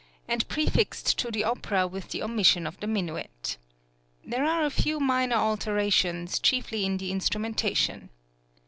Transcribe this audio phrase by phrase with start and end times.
[0.27, 3.57] and prefixed to the opera with the omission of the minuet.
[4.25, 8.09] There are a few minor alterations, chiefly in the instrumentation.